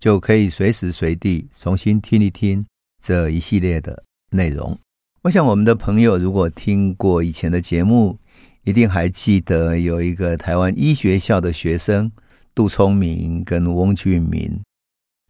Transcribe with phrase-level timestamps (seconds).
[0.00, 2.64] 就可以随时随地重新听一听
[3.02, 4.78] 这一系列的内容。
[5.22, 8.16] 我想，我们的朋友如果听过以前的节目，
[8.64, 12.10] 一定还记得有一个台湾医学校的学生
[12.54, 14.60] 杜聪明跟翁俊明。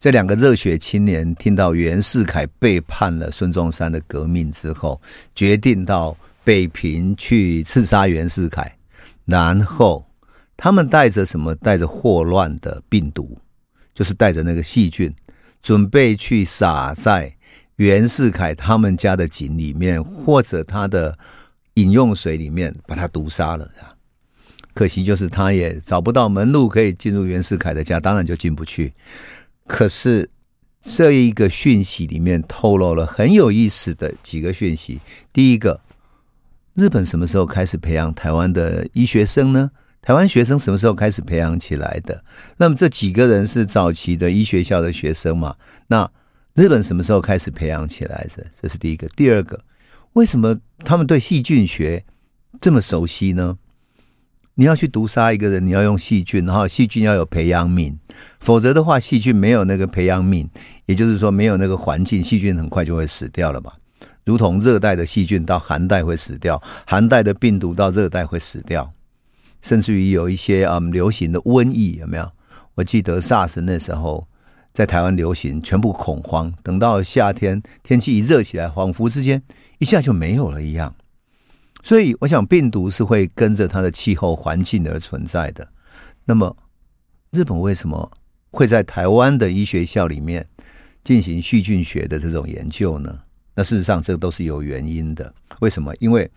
[0.01, 5.01] 这两个热血青年听到袁世凯背叛了孙中山的革命之后，
[5.35, 8.73] 决定到北平去刺杀袁世凯。
[9.25, 10.07] 然后
[10.57, 11.55] 他们带着什么？
[11.57, 13.37] 带着霍乱的病毒，
[13.98, 15.13] 就是带着那个细菌，
[15.60, 17.35] 准备去撒在
[17.79, 21.18] 袁世凯他们家的井里面，或者他的
[21.74, 23.69] 饮用水里面，把他毒杀了。
[24.73, 28.93] 可惜就是他也找不到门路可以进入袁世凯的家，当然就进不去。
[29.66, 30.30] 可是，
[30.80, 35.01] 这一个讯息里面透露了很有意思的几个讯息。
[35.32, 35.80] 第一个，
[36.74, 39.73] 日本什么时候开始培养台湾的医学生呢？
[40.09, 42.24] 台湾学生什么时候开始培养起来的？
[42.56, 45.54] 那么这几个人是早期的医学校的学生嘛？
[45.87, 46.10] 那
[46.54, 48.46] 日本什么时候开始培养起来的？
[48.59, 49.06] 这是第一个。
[49.09, 49.60] 第二个，
[50.14, 52.02] 为什么他们对细菌学
[52.59, 53.59] 这么熟悉呢？
[54.54, 57.95] 你要去毒杀一个人，你要用细菌，然后细菌要有培养皿，
[58.40, 60.48] 否则的话，细菌没有那个培养皿，
[60.86, 63.74] 也就是说没有那个环境，细菌很快就会死掉了嘛。
[64.25, 68.91] 如同热带的细菌到寒带会死掉，寒带的病毒到热带会死掉，
[69.62, 72.31] 甚至于有一些、嗯、流行的瘟疫有没有？
[72.75, 74.26] 我记得 SARS 那时候
[74.72, 79.42] 在台湾流行，全部恐慌，等到夏天天气一热起来，恍惚之间
[79.78, 80.94] 一下就没有了一样。
[81.82, 85.66] 所以，我想病毒是会跟着它的气候环境而存在的。
[86.24, 86.56] 那么，
[87.30, 88.10] 日本为什么
[88.50, 90.47] 会在台湾的医学校里面
[91.02, 93.18] 进行细菌学的这种研究呢？
[93.54, 95.32] 那事实上，这都是有原因的。
[95.60, 95.94] 为什么？
[95.98, 96.30] 因为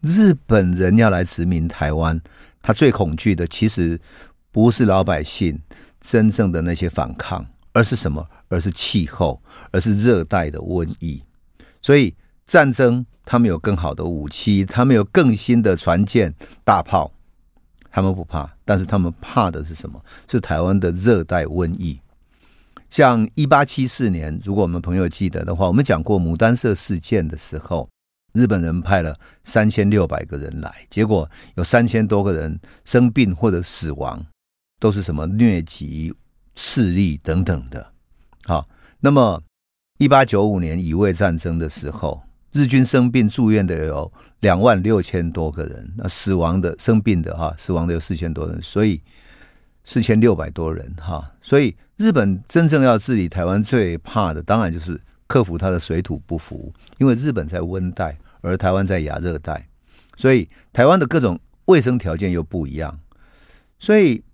[0.00, 2.20] 日本人要来殖民台湾，
[2.62, 4.00] 他最恐惧的其实
[4.50, 5.60] 不是老百姓
[6.00, 8.28] 真正的那些反抗，而是什么？
[8.48, 11.22] 而是气候，而是热带的瘟疫。
[11.82, 12.14] 所以，
[12.46, 13.04] 战争。
[13.30, 17.12] 他们有更好的武器，他们有更新的船舰、大炮，
[17.90, 18.50] 他们不怕。
[18.64, 20.02] 但是他们怕的是什么？
[20.26, 22.00] 是台湾的热带瘟疫。
[22.88, 27.86] 像一八七四年，如果我们朋友记得的话，我们讲过牡丹社事件的时候，
[28.32, 34.24] 日本人派了三千六百个人来，结果有三千多个人生病或者死亡，
[34.80, 36.14] 都是什么疟疾、
[36.54, 37.92] 赤痢等等的。
[38.44, 38.68] 好，
[39.00, 39.42] 那么
[39.98, 42.22] 一八九五年乙未战争的时候。
[42.50, 49.00] 日军生病住院的有两万六千多个人，那死亡的生病的哈，死亡的有四千多人，所以
[49.84, 51.30] 四千六百多人哈。
[51.42, 59.68] 所以日本真正要治理台湾，最怕的当然就是克服它的水土不服，因为日本在温带，而台湾在亚热带，
[60.16, 62.98] 所以台湾的各种卫生条件又不一样。
[63.78, 64.24] 所以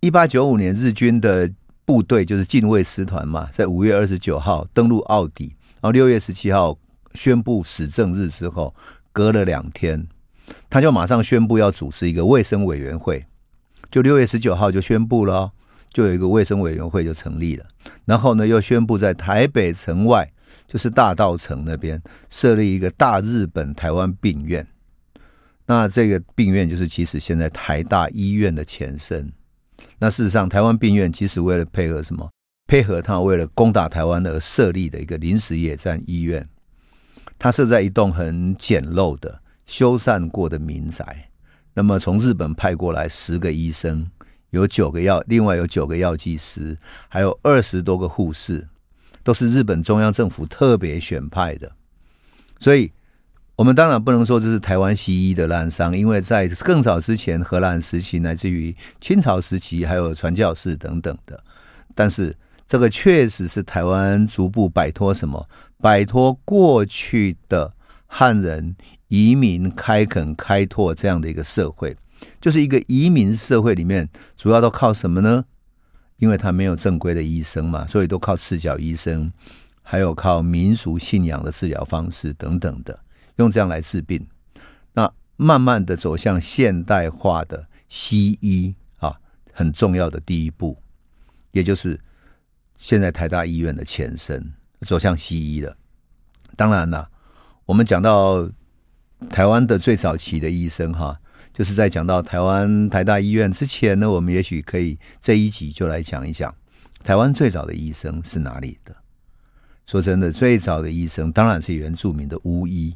[0.00, 1.50] 一八九五年日军的
[1.86, 6.78] 部队就是近卫师团嘛，在五月二十九号登陆奥底，然后六月十七号。
[7.14, 8.72] 宣布始政日之后，
[9.12, 10.06] 隔了两天，
[10.68, 13.24] 他就马上宣布要组织一个卫生委员会，
[13.90, 15.50] 就六月十九号就宣布了，
[15.92, 17.64] 就有一个卫生委员会就成立了。
[18.04, 20.30] 然后呢，又宣布在台北城外，
[20.66, 22.00] 就是大道城那边
[22.30, 24.66] 设立一个大日本台湾病院。
[25.66, 29.30] 那这个病院就是其实现在台大医院的前身。
[29.98, 32.28] 那事实上，台湾病院其实为了配合什么？
[32.66, 36.46] 配合他为了攻打台湾而设立的一个临时野战医院。
[37.38, 41.24] 它设在一栋很简陋的修缮过的民宅。
[41.72, 44.04] 那么从日本派过来十个医生，
[44.50, 46.76] 有九个药，另外有九个药剂师，
[47.08, 48.66] 还有二十多个护士，
[49.22, 51.70] 都是日本中央政府特别选派的。
[52.58, 52.90] 所以，
[53.56, 61.42] 我们当然不能说这是台湾西医的滥觞，因为在更早之前，荷兰时期乃至于清朝时期，还有传教士等等的。
[61.94, 62.36] 但是，
[62.66, 65.48] 这个确实是台湾逐步摆脱什么？
[65.80, 67.72] 摆脱过去的
[68.06, 68.74] 汉人
[69.06, 71.96] 移民开垦开拓这样的一个社会，
[72.40, 75.44] 就是一个移民社会里面，主要都靠什么呢？
[76.18, 79.32] 因为他没有正规的医生嘛，所以都靠赤脚医生，
[79.82, 82.98] 还有靠民俗信仰的治疗方式等等的，
[83.36, 84.26] 用这样来治病。
[84.92, 89.16] 那慢慢的走向现代化的西医啊，
[89.52, 90.76] 很重要的第一步，
[91.52, 92.00] 也就是
[92.76, 95.76] 现在台大医院的前身，走向西医了。
[96.56, 97.08] 当然了，
[97.64, 98.50] 我们讲到
[99.30, 101.20] 台湾的最早期的医生哈，
[101.58, 106.54] 就是在讲到台湾台大医院之前呢，我们也许可以这一集就来讲一讲
[107.02, 108.94] 台湾最早的医生是哪里的。
[109.84, 112.94] 说真的，最早的医生当然是原住民的巫医。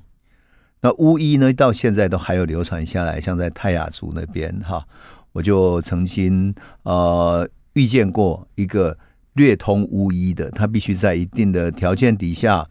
[0.81, 4.87] 那巫医呢，到现在都还有流传下来，像在泰雅族那边哈，
[5.33, 6.55] 我就曾经
[6.85, 8.97] 呃遇见过一个
[9.33, 12.65] 略通巫医的，他必须在一定的条件底下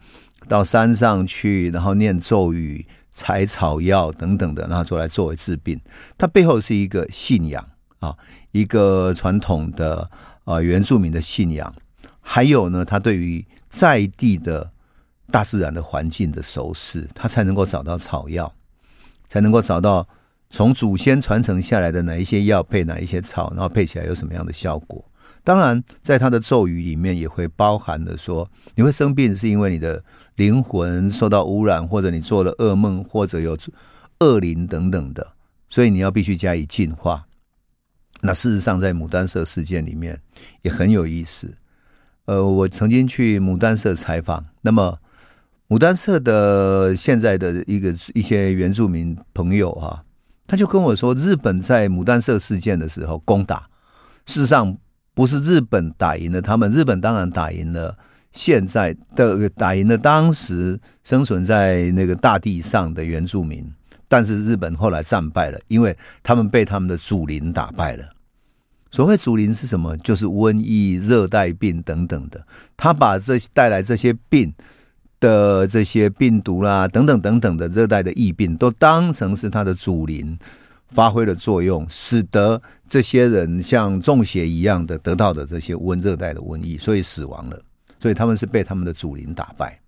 [0.47, 5.79] 到山上去，然后念咒语、采草药等等的，然后做来作为治病。
[6.17, 7.65] 它背后是一个信仰
[7.99, 8.15] 啊，
[8.51, 10.09] 一个传统的
[10.45, 11.73] 呃原住民的信仰，
[12.19, 14.71] 还有呢，他对于在地的
[15.29, 18.53] 大自然的环境的熟识，他才能够找到草药，
[19.27, 20.07] 才能够找到
[20.49, 25.03] 从祖先传承下来的哪一些药配哪一些草，然后配起来有什么样的效果。
[25.43, 30.03] 当然，在他的咒语里面也会包含了说，你会生病是因为你的
[30.35, 33.57] 灵魂受到污染，或者你做了噩梦，或者有
[34.19, 35.27] 恶灵等等的，
[35.69, 37.25] 所以你要必须加以净化。
[38.21, 40.19] 那事实上，在牡丹社事件里面
[40.61, 41.51] 也很有意思。
[42.25, 44.97] 呃，我曾经去牡丹社采访，那么
[45.67, 50.03] 牡丹社的现在的一个一些原住民朋友、啊，
[50.45, 53.67] 他就跟我说，日本在牡丹社事件的时候攻打，
[54.27, 54.77] 事实上
[55.15, 57.97] 不是日本打赢了他们，日本当然打赢了
[58.31, 63.65] 现在的打赢了当时生存在那个大地上的原住民，
[64.07, 68.05] 但是日本后来战败了，因为他们被他们的祖灵打败了。
[68.91, 69.95] 所谓祖灵是什么？
[69.99, 72.45] 就是瘟疫、热带病等等的。
[72.75, 74.53] 他把这带来这些病
[75.21, 80.37] 的这些病毒啦，等等等等的热带的疫病，都当成是他的祖灵
[80.89, 87.57] 发挥了作用，使得这些人像中邪一样的得到的这些温热带的瘟疫，所以死亡了。
[88.01, 89.79] 所以他们是被他们的祖灵打败。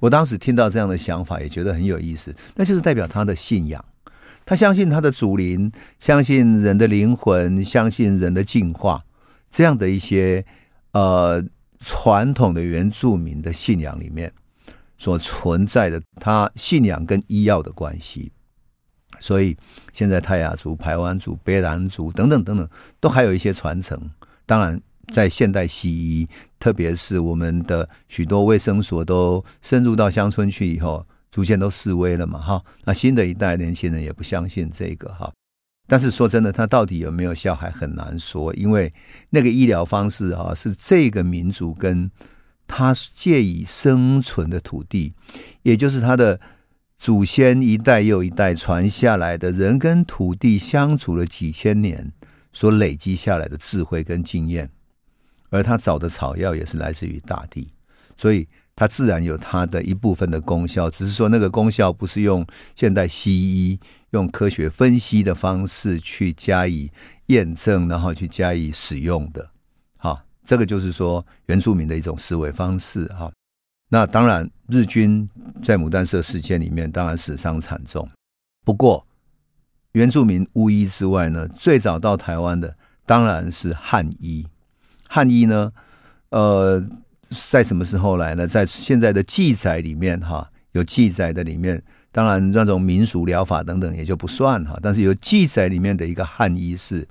[0.00, 2.34] 我当时听到这样的想法，也觉得很有意思。
[2.56, 3.82] 那就是代表他的信仰。
[4.44, 9.02] 他相信他的祖灵，相信人的灵魂，相信人的进化，
[9.50, 10.44] 这样的一些
[10.92, 11.42] 呃
[11.78, 14.30] 传统的原住民的信仰里面
[14.98, 18.32] 所存在的，他信仰跟医药的关系。
[19.20, 19.56] 所以
[19.94, 22.68] 现在泰雅族、排湾族、卑南族等等等等，
[23.00, 23.98] 都还有一些传承。
[24.44, 24.78] 当然，
[25.08, 26.28] 在现代西医，
[26.58, 31.06] 特别是我们的许多卫生所都深入到乡村去以后。
[31.30, 35.32] 逐渐都式微了嘛，哈，那新的一代年轻人也不相信这个哈，
[35.88, 38.94] 但是说真的，他到底有没有效还很难说，因为
[39.30, 42.08] 那个医疗方式哈是这个民族跟
[42.68, 45.12] 他借以生存的土地，
[45.62, 46.38] 也就是他的
[47.00, 52.08] 祖先一代又一代传下来的人跟土地相处了几千年
[52.52, 54.70] 所累积下来的智慧跟经验，
[55.54, 57.68] 而他找的草药也是来自于大地，
[58.16, 58.46] 所以。
[58.76, 63.78] 它自然有它的一部分的功效，只是说那个功效不是用现代西医
[64.10, 66.90] 用科学分析的方式去加以
[67.26, 69.48] 验证，然后去加以使用的。
[69.96, 73.04] 好，这个就是说原住民的一种思维方式。
[73.14, 73.30] 哈，
[73.90, 75.30] 那当然日军
[75.62, 78.10] 在牡丹社事件里面当然死伤惨重，
[78.64, 79.06] 不过
[79.92, 82.76] 原住民巫医之外呢，最早到台湾的
[83.06, 84.44] 当然是汉医。
[85.14, 85.72] 汉医呢，
[86.30, 86.84] 呃。
[87.50, 88.46] 在什么时候来呢？
[88.46, 94.78] 在现在的记载里面，哈，有记载的里面，当然那种民俗疗法等等也就不算哈。
[94.80, 97.08] 但是有记载里面的一个汉医是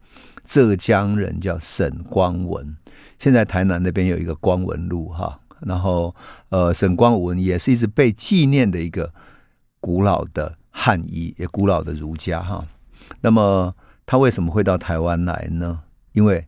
[0.48, 2.74] 浙江人，叫沈光文。
[3.19, 6.15] 现在台南那边有一个光文路哈，然后
[6.50, 9.12] 呃，沈光文也是一直被纪念的一个
[9.81, 12.65] 古老的汉医，也古老的儒家哈。
[13.19, 15.81] 那么他为什么会到台湾来呢？
[16.13, 16.48] 因为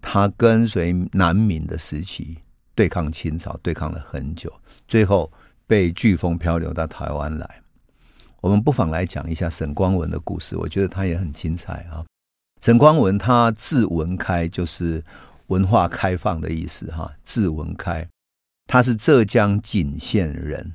[0.00, 2.38] 他跟随南明的时期。
[2.74, 4.52] 对抗清朝，对抗了很久，
[4.86, 5.32] 最后
[5.66, 7.60] 被飓风漂流到台湾来。
[8.40, 12.06] 我们不妨来讲一下沈光文的故事，我觉得他也很精彩啊。
[12.62, 15.02] 沈光文他字文开，就是
[15.48, 17.12] 文化开放的意思哈。
[17.24, 18.06] 字文开，
[18.68, 20.72] 他是浙江景县人。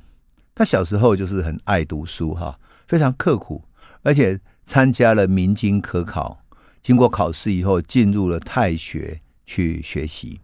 [0.54, 3.64] 他小时候就是很爱读书哈，非常刻苦，
[4.02, 6.43] 而且参加了明经科考，
[6.84, 10.38] 经过考试以后进入了太学去学习。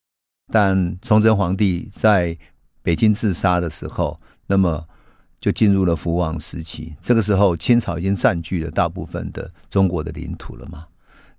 [0.50, 2.37] 但崇祯皇帝在
[2.82, 4.85] 北京自杀的时候，那么
[5.38, 6.94] 就进入了福王时期。
[7.00, 10.87] 这个时候，清朝已经占据了大部分的中国的领土了嘛。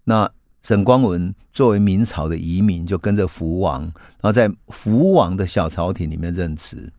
[0.04, 0.32] 那
[0.62, 6.94] 沈光文作为明朝的遗民，就跟着福王，然后在福王的小朝廷里面任职。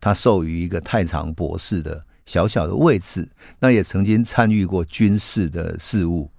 [0.00, 3.28] 他授予一个太常博士的小小的位置，
[3.58, 6.30] 那也曾经参与过军事的事务。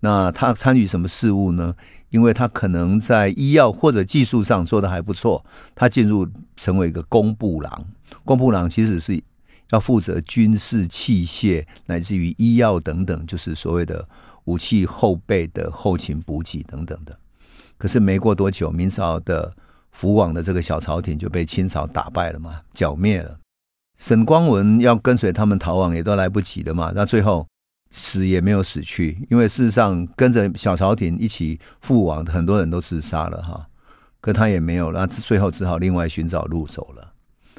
[0.00, 1.74] 那他参与什么事务呢？
[2.10, 6.26] 因为他可能在医药或者技术上做得还不错，他进入
[6.56, 7.84] 成为一个工部郎。
[8.24, 9.20] 工部郎其实是
[9.70, 14.08] 要负责军事器械乃至于医药等等，就是所谓的
[14.44, 17.18] 武器后备的后勤补给等等的。
[17.76, 19.52] 可是没过多久，明朝的
[19.90, 23.36] 福王的这个小朝廷就被清朝打败了嘛，剿灭了。
[23.98, 26.92] 沈光文要跟随他们逃亡，也都来不及的嘛。
[26.94, 27.46] 那最后。
[27.90, 33.66] 死也没有死去，因为事实上跟着小朝廷一起覆亡，很多人都自杀了哈。
[34.20, 37.12] 可他也没有，那最后只好另外寻找路走了。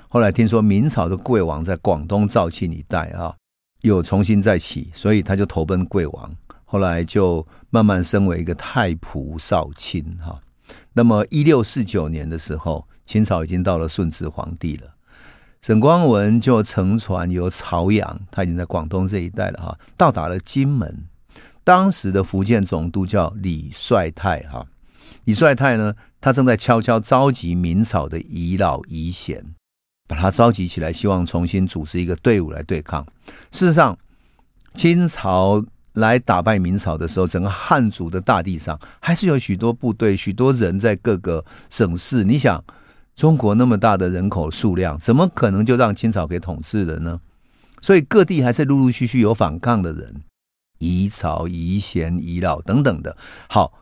[0.10, 3.36] 后来听说明朝的贵王在广东肇庆一带啊，
[3.82, 6.36] 又重新再起，所以他就投奔贵王。
[6.66, 10.38] 后来就慢慢升为一个太仆少卿哈。
[10.92, 14.97] 那么一六四九年的时候，清朝已经到了顺治皇帝了。
[15.68, 20.98] 沈光文就乘船由潮阳，他已经在广东这一带了哈，到达了金门。
[21.66, 24.66] 当时的福建总督叫李帅泰哈，
[25.26, 29.44] 李帅泰呢，他正在悄悄召集明朝的遗老遗贤，
[30.08, 33.06] 把他召集起来，希望重新组织一个队伍来对抗。
[33.52, 33.98] 事实上，
[34.74, 35.62] 清朝
[35.96, 42.24] 来打败明朝的时候，整个汉族的大地上还是有许多部队、许多人在各个省市。
[42.24, 42.64] 你想。
[43.18, 47.20] 中国那么大的人口数量，怎么可能就让清朝给统治了呢？
[47.82, 50.22] 所以各地还是陆陆续续有反抗的人，
[50.78, 53.18] 遗朝、遗贤、遗老等等的。
[53.50, 53.74] 好，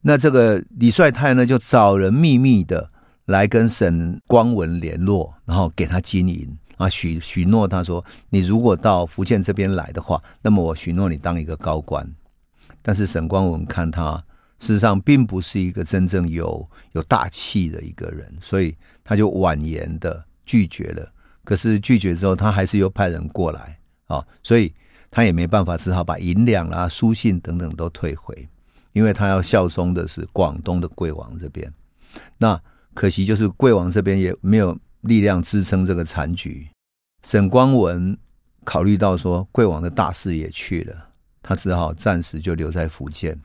[0.00, 2.90] 那这个李帅泰呢，就找人秘密的
[3.26, 12.10] 来跟沈光文联络，然后给他金银啊，许许诺他说：“你如果到福建这边来的话，那么我许诺你当一个高官。”
[12.80, 14.24] 但是沈光文看他。
[14.58, 21.12] 事实上，并不是一个真正有有大气的一个人，所以他就婉言的拒绝了。
[21.44, 24.72] 可是拒绝之后，他还是又派人过来啊，所以
[25.10, 28.48] 他也没办法，只好把银两啦、书信等等都退回，
[28.92, 31.72] 因为他要效忠的是广东的贵王这边。
[32.38, 32.60] 那
[32.94, 36.66] 可惜就是贵王这边也没有力量支撑这个残局。
[37.22, 38.16] 沈光文
[38.64, 41.08] 考虑到说，贵王的大事也去了，
[41.42, 43.38] 他只好暂时就留在福建。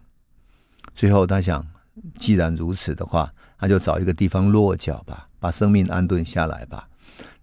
[0.93, 1.65] 最后，他想，
[2.17, 6.87] 既然如此的话，他就找一个地方落脚吧，把生命安顿下来吧。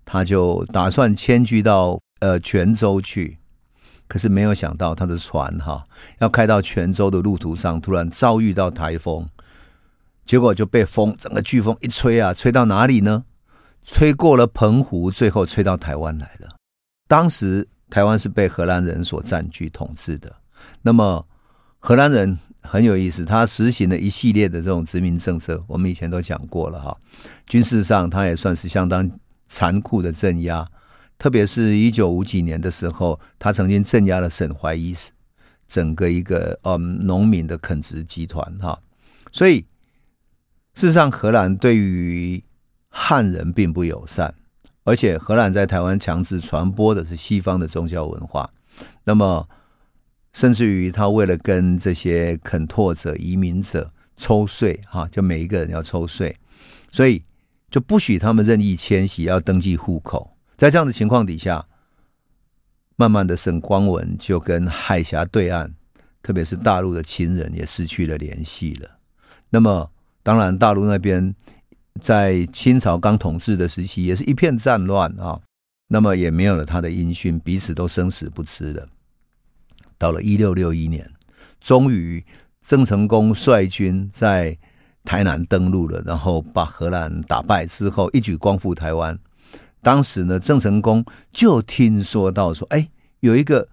[0.04, 3.38] 他就打算迁居到呃泉州去，
[4.06, 5.86] 可是没有想到他的船哈
[6.18, 9.26] 要开到泉州的路途上，突然遭遇到台风，
[10.24, 13.24] 结果就被风整个飓风一吹啊，吹到哪里呢？
[13.84, 16.56] 吹过了澎湖，最后吹到台湾来了。
[17.06, 20.36] 当时台湾是被荷兰人所占据统治的，
[20.82, 21.26] 那么
[21.78, 22.38] 荷兰人。
[22.70, 26.94] 很有意思，他实行了一系列的这种殖民政策，我们以前都讲过了哈。
[27.46, 29.10] 军事上，他也算是相当
[29.46, 30.68] 残酷的镇压，
[31.18, 34.94] 特别是一九五几年的时候，他曾经镇压了沈怀一
[35.66, 38.78] 整个一个嗯农民的垦殖集团哈。
[39.32, 39.60] 所以，
[40.74, 42.44] 事实上，荷兰对于
[42.90, 44.34] 汉人并不友善，
[44.84, 48.50] 而且荷兰在台湾强制传播的是西方的宗教文化，
[49.04, 49.48] 那么。
[50.32, 56.36] 甚至于他为了跟这些肯拓者、移民者抽税，哈，就每一个人要抽税，
[56.90, 57.22] 所以
[57.70, 60.36] 就不许他们任意迁徙，要登记户口。
[60.56, 61.64] 在这样的情况底下，
[62.96, 65.72] 慢慢的沈光文就跟海峡对岸，
[66.22, 68.90] 特别是大陆的亲人也失去了联系了。
[69.50, 69.90] 那么，
[70.22, 71.34] 当然大陆那边
[72.00, 75.40] 在清朝刚统治的时期，也是一片战乱啊，
[75.86, 78.88] 那么也没有了他的音讯，彼此都生死不知了。
[79.98, 81.10] 到了一六六一年，
[81.60, 82.24] 终于
[82.64, 84.56] 郑成功率军在
[85.04, 89.18] 台南登陆了，然后把荷兰打败之后，一举光复台湾。
[89.82, 92.88] 当时呢，郑成功就听说到说，哎，
[93.20, 93.68] 有一个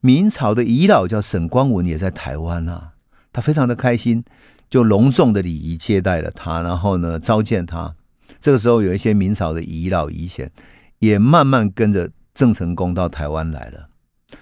[0.00, 2.92] 明朝的遗老叫沈光文也在台湾啊，
[3.32, 4.24] 他非常的开心，
[4.68, 7.94] 就隆重的礼仪接待了他，然后呢召见他。
[8.40, 10.50] 这个时候，有一些明朝的遗老遗贤
[10.98, 13.88] 也慢慢跟着郑成功到台湾来了。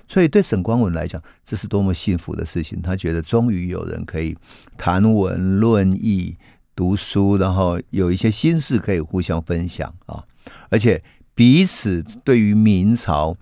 [0.09, 2.81] 所以，对沈光文来讲，这是多么幸福的事情！
[2.83, 4.37] 他觉得终于有人可以
[4.77, 6.37] 谈文论艺、
[6.77, 10.23] 读书，然后有一些心事可以互相分享啊！
[10.69, 11.03] 而且
[11.35, 13.37] 彼此对于明朝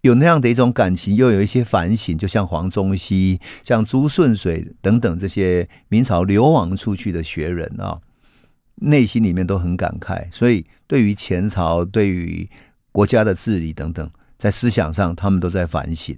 [0.00, 8.00] 有那样的一种感情，又有一些反省，就像黄宗羲、像朱顺水等等这些明朝流亡出去的学人啊，
[8.76, 10.26] 内心里面都很感慨。
[10.32, 12.48] 所以，对于前朝、对于
[12.92, 14.10] 国家的治理等等。
[14.38, 16.16] 在思想上，他们都在反省，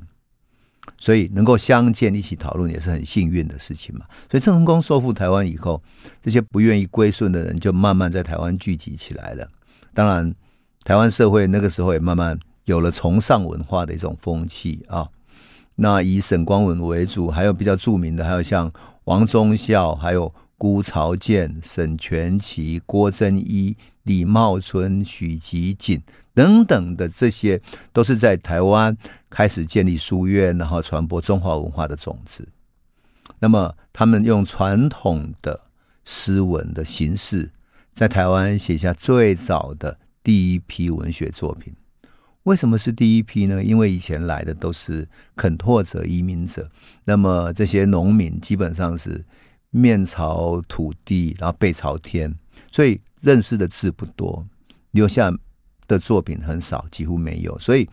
[0.98, 4.04] 所以能够相见一起讨论也是很幸运的事情嘛。
[4.30, 5.82] 所以郑成功收复台湾以后，
[6.22, 9.48] 这些不愿意归顺的人就慢慢在台湾聚集起来了。
[9.94, 10.34] 当然，
[10.84, 15.08] 台湾社会那个时候也慢慢有了崇尚文化的一种风气啊。
[15.76, 18.72] 那以沈光文为主，还有比较著名的，还有像
[19.04, 26.02] 王忠孝，还有辜朝建、沈全奇、郭真一、李茂春、许吉锦
[26.38, 27.60] 等等的，这些
[27.92, 28.96] 都是在台湾
[29.28, 32.46] 开始建立书院，然后传播中华文化的种子。
[33.40, 35.60] 那么，他们用传统的
[36.04, 37.50] 诗文的形式，
[37.92, 41.74] 在台湾写下最早的第一批文学作品。
[42.44, 43.60] 为什么是第一批呢？
[43.60, 46.70] 因为以前来的都是垦拓者、移民者，
[47.02, 49.24] 那么这些农民基本上是
[49.70, 52.32] 面朝土地，然后背朝天，
[52.70, 54.46] 所以认识的字不多，
[54.92, 55.36] 留下
[55.88, 57.58] 的作品很少，几乎没有。
[57.58, 57.88] 所以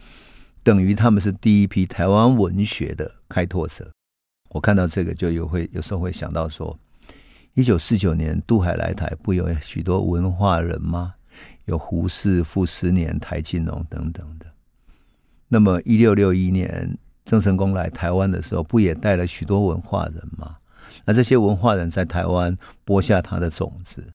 [0.62, 3.90] 等于他们是第一批台湾文学的开拓者。
[4.50, 6.78] 我看到这个就有会有时候会想到说，
[7.56, 11.16] 一九四九年渡海来台，不有许多文化人吗？
[11.66, 14.46] 有胡适、傅斯年、台静农等等的。
[15.48, 20.56] 那么，一六六一年郑成功来台湾的时候，不也带了许多文化人吗？
[21.04, 24.08] 那这些文化人在台湾播下他的种子。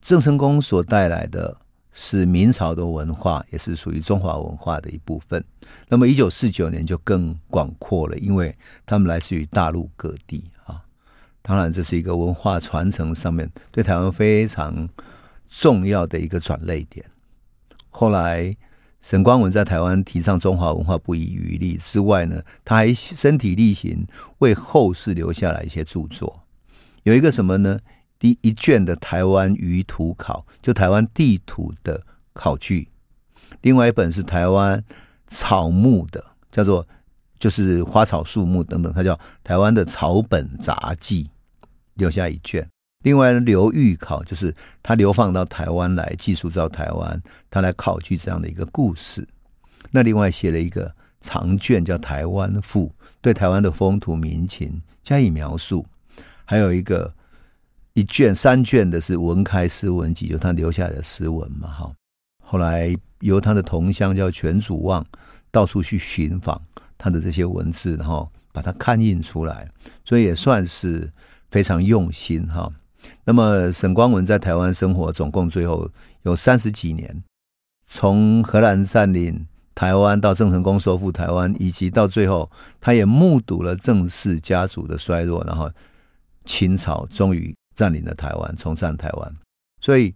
[0.00, 1.56] 郑成功所带来的
[1.92, 5.44] 是明朝的文化，也是属于中华文化的一部分。
[5.88, 10.82] 那么，一九四九年就更广阔了，因为他们来自于大陆各地啊。
[11.42, 14.88] 当然，这是一个文化传承上面对台湾非常。
[15.54, 17.04] 重要的一个转捩点。
[17.90, 18.50] 后来，
[19.02, 24.06] 沈光文在台湾提倡中华文化不遗余力之外呢，他还身体力行
[24.38, 26.42] 为后世留下来一些著作。
[27.02, 27.78] 有一个什么呢？
[28.22, 32.00] 第一卷的《台湾舆图考》，就台湾地图的
[32.32, 32.86] 考据；
[33.62, 34.80] 另外一本是台湾
[35.26, 36.86] 草木的，叫做
[37.40, 41.24] 就是花草树木等等，它叫《台湾的草本杂记》，
[41.94, 42.64] 留下一卷。
[43.02, 49.26] 另外，流寓考就是他流放到台湾来，寄宿到台湾，他来考据这样的一个故事。
[49.90, 52.86] 那另外写了一个长卷叫《台湾赋》，
[53.20, 55.84] 对台湾的风土民情加以描述。
[56.44, 57.12] 还有一个
[57.94, 61.68] 一卷三卷的是《文开诗文集》，就他留下来的诗文嘛。
[61.68, 61.92] 哈，
[62.42, 65.04] 后来由他的同乡叫全祖望
[65.50, 66.60] 到处去寻访
[66.96, 69.70] 他的这些文字，然后把它刊印出来，
[70.04, 71.10] 所以也算是
[71.50, 72.70] 非常用心哈。
[73.24, 75.90] 那么沈光文在台湾生活总共最后
[76.22, 77.22] 有三十几年，
[77.86, 85.70] 从荷兰占领台湾到郑成功收复台湾，以及到最后，他也目睹了郑氏家族的衰落，然后
[86.44, 89.36] 清朝终于占领了台湾，重占台湾。
[89.80, 90.14] 所以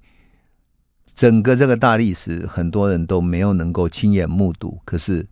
[1.14, 5.27] 整个这个大历史，很多人都没有能够亲眼目睹，可是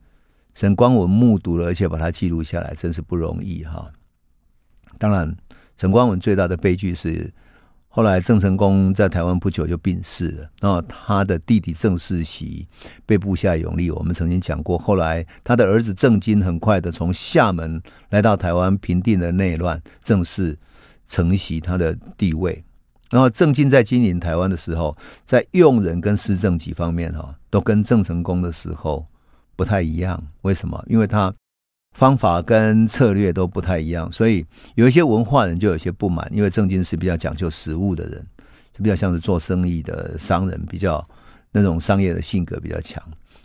[0.55, 3.91] 沈光文目睹了，而且把它记录下来，真是不容易哈。
[4.99, 5.37] 当然，
[5.77, 7.33] 沈光文最大的悲剧是。
[7.97, 12.67] 后来郑成功在台湾不久就病逝了，然后他的弟弟郑世袭
[13.07, 13.89] 被部下拥立。
[13.89, 20.59] 我们曾经讲过，后来他的儿子郑经很快的从厦门来到台湾，平定了内乱，正式
[21.09, 22.62] 承袭他的地位。
[23.11, 29.07] 然后郑经在经营台湾的时候，在用人跟施政几方面哈，都跟郑成功的时候
[29.57, 30.23] 不太一样。
[30.43, 30.85] 为什么？
[30.88, 31.35] 因为他。
[31.97, 38.27] 方法跟策略都不太一样，所以有一些文化人就有些不满，因为郑经是比较讲究实务的人，
[38.77, 41.09] 就比较像是做生意的商人，比较
[41.53, 43.01] 那种商业的性格比较强，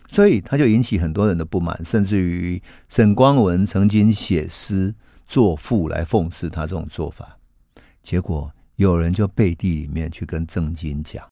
[0.08, 4.92] 所以他就引起很多人的不满，甚至于沈光文曾经写诗
[5.28, 7.38] 作赋来讽刺他这种做法，
[8.02, 11.28] 结果有人就背地里面去跟郑经讲，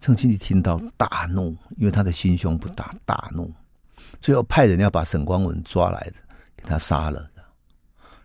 [0.00, 3.52] 郑经一听到大怒，因为他的心胸不大，大怒，
[4.20, 6.14] 最后派人要把沈光文抓来的。
[6.68, 7.30] 他杀了，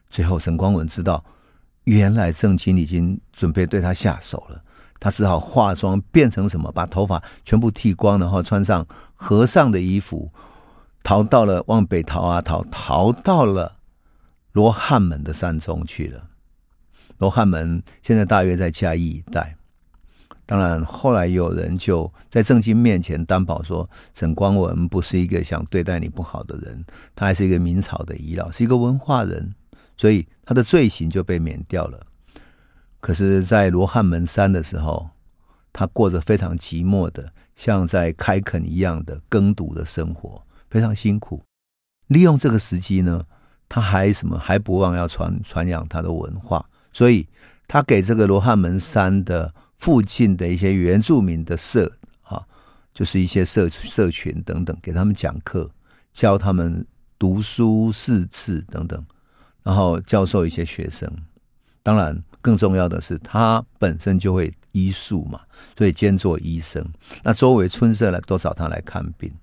[0.10, 1.24] 最后沈光文知道，
[1.84, 4.60] 原来郑经已经准备对他下手了，
[5.00, 10.32] 他只好化妆变成什么，把头发全部剃光，然后穿上和尚的衣服，
[11.04, 13.78] 逃到了往北逃啊逃，逃到了
[14.54, 16.30] 罗汉门的山中去了。
[17.22, 19.56] 罗汉门现在大约在嘉义一带。
[20.48, 29.54] 当然，后来有人就在郑经面前担保说，沈光文不是一个想对待你不好的人，他还是一个明朝的遗老，是一个文化人，
[29.96, 32.02] 所以他的罪行就被免掉了。
[33.00, 35.08] 可是，在罗汉门山的时候，
[35.72, 41.44] 他过着非常寂寞的，像在开垦一样的耕读的生活，非常辛苦。
[42.08, 43.24] 利用这个时机呢，
[43.70, 47.28] 他还什么还不忘要传传扬他的文化，所以
[47.68, 49.54] 他给这个罗汉门山的。
[49.82, 52.46] 附近的一些原住民的社啊，
[52.94, 55.68] 就是一些社社群等等，给他们讲课，
[56.14, 56.86] 教他们
[57.18, 59.04] 读书识字等等，
[59.64, 61.12] 然后教授一些学生。
[61.82, 65.42] 当然，更重要的是他本身就会医术嘛，
[65.76, 66.88] 所以兼做医生。
[67.24, 69.34] 那周围村社呢，都找他来看病，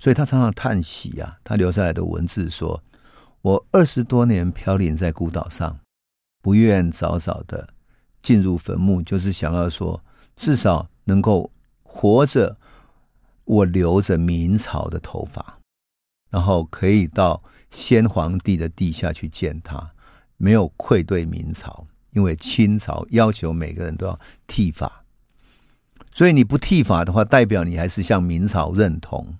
[0.00, 1.36] 所以他常常叹息啊。
[1.44, 2.82] 他留下来的文字说
[3.42, 5.78] ：“我二十多年飘零在孤岛上，
[6.46, 7.70] 不愿早早的
[8.22, 10.00] 进入坟墓，就是想要说，
[10.36, 11.50] 至少能够
[11.82, 12.56] 活着，
[13.44, 15.58] 我留着明朝的头发，
[16.30, 19.90] 然后可以到先皇帝的地下去见他，
[20.36, 25.02] 没有愧对明朝，因为清朝要求每个人都要剃发。
[26.12, 29.34] 所以你不剃发的话，代表你还是向明朝认同，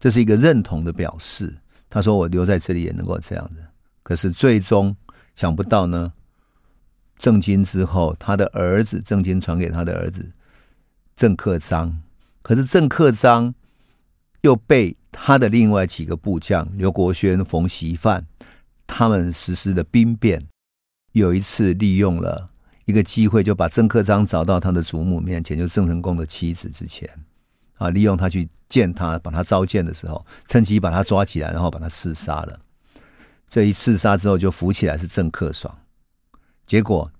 [0.00, 1.56] 这是一个认同的表示。
[1.88, 3.64] 他说：“我留在这里也能够这样子。”
[4.02, 4.96] 可是最终
[5.38, 6.12] 想不到呢，
[7.16, 10.32] 郑经之后，他的儿子郑经传给他的儿子
[11.14, 12.02] 郑克章，
[12.42, 13.54] 可是郑克章
[14.40, 18.26] 又被他的另外几个部将刘国轩、冯锡范
[18.84, 20.44] 他们实施了兵变，
[21.12, 22.50] 有一次利用了。
[22.86, 27.08] 一个机会，就把郑克章找到他的祖母面前，就郑成功的妻子之前，
[27.76, 32.58] 啊，利用他去见他，把他召见的时候，趁机把他抓起来，然后把他刺杀了。
[33.48, 35.76] 这一刺杀之后，就浮起来是郑克爽。
[36.66, 37.10] 结果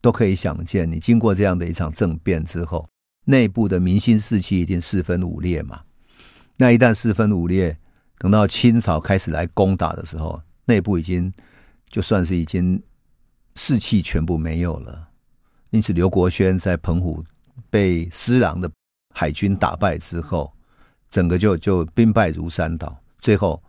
[0.00, 2.88] 都可以想见，你经过这样的一场政变之后，
[3.24, 5.80] 内部的民心士气一定四分五裂嘛。
[6.56, 7.76] 那一旦四分五裂，
[8.18, 11.32] 等到清朝开始来攻打的时候，内部已经
[11.88, 12.80] 就算是已经
[13.56, 15.08] 士气全部没有了。
[15.70, 17.24] 因此，刘国轩在澎湖
[17.70, 18.70] 被施琅的
[19.12, 20.52] 海军打败之后，
[21.10, 22.96] 整个就就兵败如山倒。
[23.20, 23.60] 最后，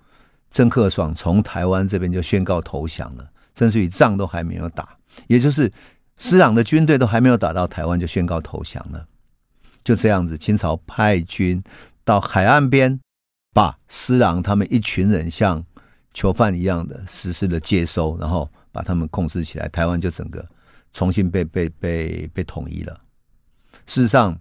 [0.53, 4.95] 郑克爽从台湾这边就宣告投降了，甚至于仗都还没有打，
[5.27, 5.69] 也就是
[6.15, 9.05] 施琅的军队都还没有打到台湾就宣告投降了。
[9.83, 11.61] 就这样子，清朝派军
[12.05, 12.97] 到海岸边，
[13.53, 15.61] 把施琅他们一群人像
[16.13, 20.47] 囚犯一样的实施了接收，然后把他们控制起来，台湾就整个。
[20.95, 22.95] 重新被被被被统一了。
[23.87, 24.39] 事实上，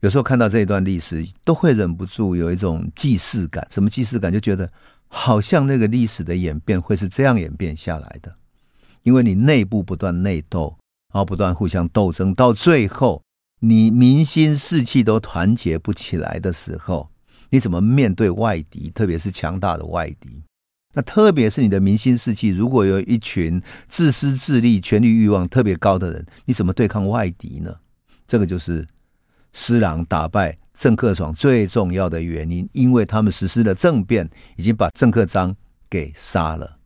[0.00, 3.68] 有时候看到这一段历史，都会忍不住有一种既视感。
[3.70, 4.32] 什么既视感？
[4.32, 4.72] 就觉得
[5.14, 8.34] 好像那个历史的演变会是这样演变下来的。
[9.02, 10.74] 因为你内部不断内斗，
[11.12, 13.22] 然后不断互相斗争，到最后
[13.60, 17.10] 你民心士气都团结不起来的时候，
[17.50, 18.90] 你怎么面对外敌？
[18.90, 20.42] 特别是强大的外敌。
[20.94, 27.76] 那特别是你的民心士气，如果有一群自私自利、权力欲望特别高的人，你怎么对抗外敌呢？
[28.26, 28.86] 这个就是
[29.52, 35.54] 施琅打败郑克爽最重要的原因，因为他们实施了政变，已经把郑克章
[35.88, 36.76] 给杀了。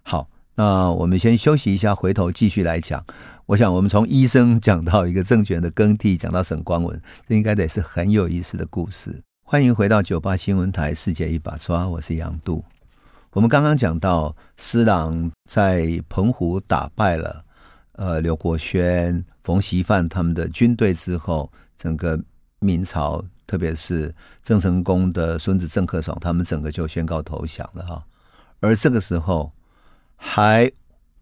[0.00, 3.04] 好，那我们先休息一下，回头继续来讲。
[3.44, 9.22] 我想，我们从医生讲到一个政权的更替，讲到沈光文，这应该得是很有意思的故事。
[9.42, 12.64] 欢迎回到九八新闻台《世界一把抓》，我是杨度。
[13.32, 17.44] 我们刚刚讲到，施琅在澎湖打败了
[17.92, 22.18] 呃刘国轩、冯锡范他们的军队之后，整个
[22.60, 28.04] 明朝，特别是郑成功的孙子郑克爽，他们整个就宣告投降了哈。
[28.60, 29.52] 而这个时候，
[30.16, 30.70] 还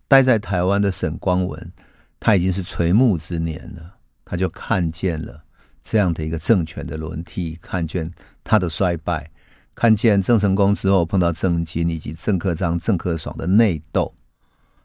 [0.06, 1.72] 待在台湾的沈光文，
[2.20, 5.42] 他已经是垂暮之年了，他就看见了
[5.82, 8.10] 这样的一个政权的轮替，看见
[8.44, 9.30] 他的衰败。
[9.74, 14.14] 看见郑成功之后碰到郑经以及郑克章、郑克爽的内斗，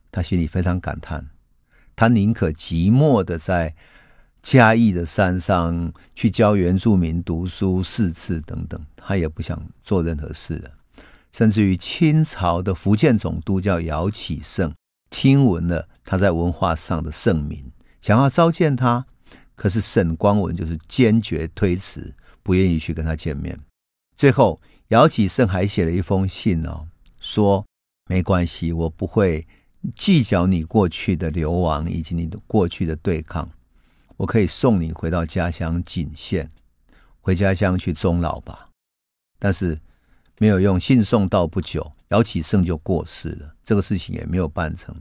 [0.10, 1.28] 他心里非常感叹。
[1.93, 3.76] 他宁可寂寞的在
[4.41, 10.71] 嘉义的山上去教原住民读书识字等等，他也不想做任何事了。
[11.32, 14.73] 甚至于清朝的福建总督叫姚启圣，
[15.10, 17.71] 听闻了他在文化上的盛名，
[18.02, 19.06] 想要召见他，
[19.56, 23.60] 可是沈光文就是坚决推辞，不愿意去跟他见面。
[24.17, 24.60] 最后。
[24.89, 26.88] 姚启圣还写了一封信哦，
[27.19, 27.65] 说
[28.10, 29.45] 没关系，我不会
[29.97, 33.50] 计较你过去的流亡以及你的过去的对抗，
[34.18, 36.50] 我可以送你回到家乡锦县，
[37.22, 38.68] 回家乡去终老吧。
[39.40, 39.80] 但是
[40.40, 44.96] 没有用，信送到不久，姚启圣就过世了，这个事情也没有办成。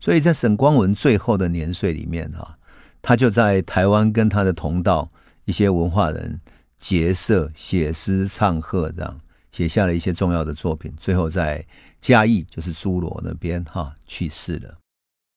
[0.00, 2.56] 所以在沈光文最后的年岁里面哈，
[3.02, 5.08] 他就在台湾跟他的同道
[5.44, 6.40] 一些文化人
[6.78, 9.20] 结社写诗唱和这样。
[9.50, 11.66] 写下了一些重要的作品，最后在
[12.00, 14.76] 嘉义，就是诸罗那边哈去世了。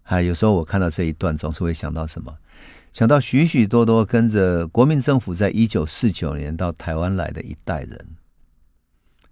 [0.04, 2.38] 还有时候我看到这一段，总是会想到什么？
[2.93, 8.08] 想到许许多多跟着国民政府在一九四九年到台湾来的一代人，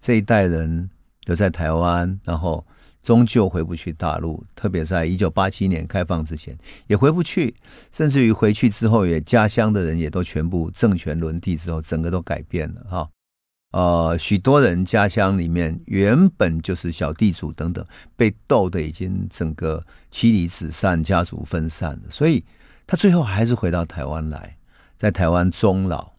[0.02, 0.90] 这一代人
[1.26, 2.66] 留在台湾，然后
[3.04, 7.54] 终究回不去大陆，特别在一九八七年开放之前也回不去，
[7.92, 13.10] 甚至于回去之后，也家乡的人也都全部政权轮替之后，整个都改变了哈。
[13.72, 22.44] 呃，许多人家乡里面原本就是小地主等等，被斗得已经整个妻离子散、家族分散了，所以
[22.90, 24.58] 他最后还是回到台湾来，
[24.98, 26.10] 在台湾终老。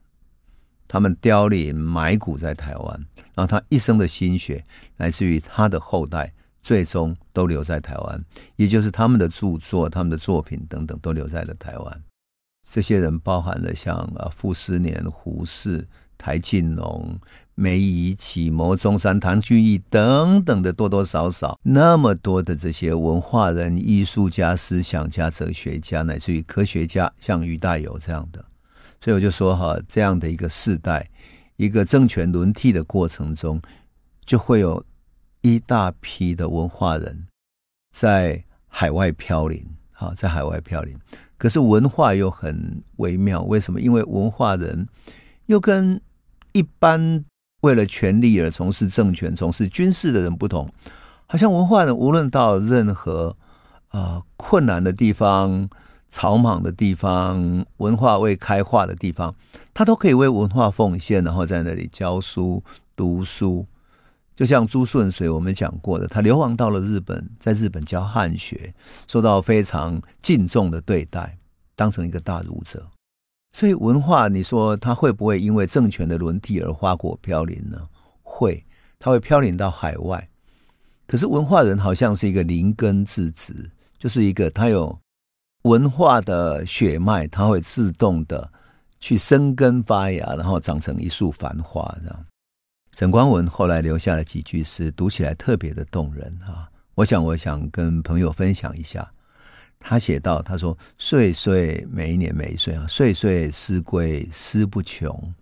[0.86, 4.64] 他们凋零埋骨在台湾，然后他一生的心血
[4.96, 12.02] 来自于他的后代最终都留在台湾，也就是他们的著作、他们的作品等等都留在了台湾。
[12.70, 15.88] 这些人包含了像啊傅斯年、胡适、
[16.20, 17.18] 台静农、
[17.54, 28.44] 梅贻琦、牟宗三、唐俊毅等等的多多少少那么多的这些文化人、艺术家、思想家、哲学家，乃至于科学家，像于大猷这样的。
[29.00, 31.08] 所以我就说哈，这样的一个世代，
[31.56, 33.58] 一个政权轮替的过程中，
[34.26, 34.84] 就会有。
[35.42, 37.26] 一大批的文化人
[37.96, 40.94] 在海外飘零，好，在海外飘零。
[41.38, 43.80] 可是文化又很微妙，为什么？
[43.80, 44.86] 因为文化人
[45.46, 45.98] 又跟
[46.52, 47.24] 一般
[47.62, 50.68] 为了权力而从事政权、从事军事的人不同。
[51.26, 53.36] 好像文化人无论到任何
[53.88, 55.68] 啊、呃、困难的地方、
[56.10, 59.34] 草莽的地方、文化未开化的地方，
[59.72, 62.64] 他都可以为文化奉献，然后在那里教书、
[62.96, 63.64] 读书。
[64.34, 68.74] 就像朱顺水，我们讲过的，他流亡到了日本，在日本教汉学，
[69.06, 71.38] 受到非常敬重的对待，
[71.76, 72.88] 当成一个大儒者。
[73.52, 77.78] 所以文化，你说他会不会因为政权的轮替而花果飘零呢？
[78.22, 78.64] 会，
[78.98, 80.28] 他会飘零到海外。
[81.06, 84.96] 可是文化人好像是一个灵根自植，就是一个他有
[85.62, 88.50] 文化的血脉，他会自动的
[89.00, 92.26] 去生根发芽，然后长成一束繁花，这样。
[92.96, 96.70] 沈光文后来留下了几句诗，读起来特别的动人啊！
[96.94, 99.10] 我想，我想跟朋友分享一下。
[99.80, 105.34] 他写道：“他说，岁岁每一年每一岁啊，岁岁思归思不穷，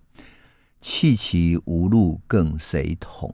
[0.81, 3.31] 弃其无路更谁同？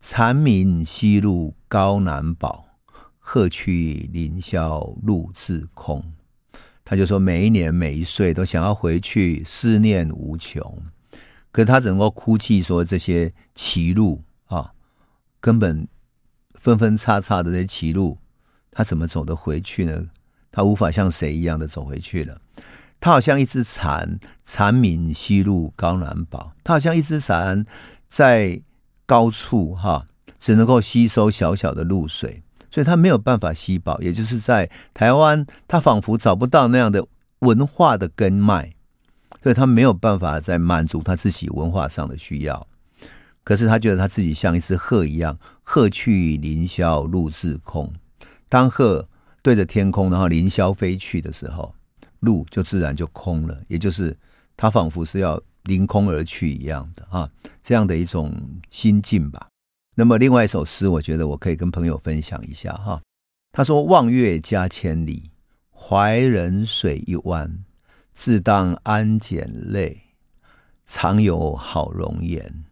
[0.00, 2.66] 蝉鸣西路高难保，
[3.18, 6.04] 鹤去林萧路自空。”
[6.84, 10.82] 他就说，每一年每一岁都想要回去，思念无穷。
[11.50, 14.74] 可是他只能够哭泣说：“这些歧路啊，
[15.40, 15.88] 根本
[16.52, 18.18] 分分叉叉的这些歧路，
[18.74, 20.06] 他怎么走得回去呢？
[20.50, 22.38] 他无法像谁一样的走回去了。
[23.00, 26.52] 他好像一只蝉，蝉鸣西路高难保。
[26.62, 27.64] 他好像一只蝉，
[28.10, 28.60] 在
[29.06, 30.06] 高处哈，
[30.38, 34.00] 只能够吸收小小的露水，所以他没有办法吸饱。
[34.00, 37.06] 也就是在台湾，他仿佛找不到那样的
[37.38, 38.74] 文化的根脉。”
[39.42, 42.66] 所以他没有办法再满足他自己文化上的需要，
[43.42, 47.92] 可是他觉得他自己像一只鹤一样，鹤去林霄路自空。
[48.48, 49.08] 当鹤
[49.42, 51.74] 对着天空，然后凌霄飞去的时候，
[52.20, 54.16] 路就自然就空了，也就是
[54.56, 57.28] 他仿佛是要凌空而去一样的啊，
[57.62, 58.32] 这样的一种
[58.70, 59.48] 心境吧。
[59.96, 63.00] 那么另外一首诗，我觉得我可以跟朋友分享一下哈。
[63.52, 65.30] 他说：“望月家千里，
[65.70, 67.64] 怀人水一湾。”
[68.12, 70.00] 自当安俭类，
[70.86, 72.64] 常有好容颜。